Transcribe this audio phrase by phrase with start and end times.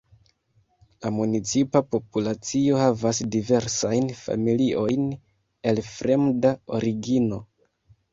[1.05, 5.05] La municipa populacio havas diversajn familiojn
[5.73, 7.39] el fremda origino.